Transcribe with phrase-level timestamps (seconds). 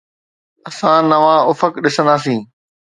[0.69, 2.39] اسان نوان افق ڏسنداسين.